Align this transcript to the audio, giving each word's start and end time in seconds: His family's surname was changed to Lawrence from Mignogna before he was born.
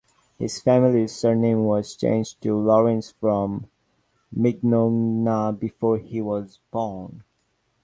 His 0.39 0.59
family's 0.59 1.15
surname 1.15 1.65
was 1.65 1.95
changed 1.95 2.41
to 2.41 2.55
Lawrence 2.57 3.11
from 3.11 3.67
Mignogna 4.35 5.51
before 5.53 5.99
he 5.99 6.19
was 6.23 6.59
born. 6.71 7.23